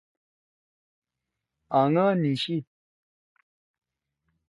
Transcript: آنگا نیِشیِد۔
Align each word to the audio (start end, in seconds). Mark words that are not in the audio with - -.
آنگا 1.79 2.07
نیِشیِد۔ 2.21 2.65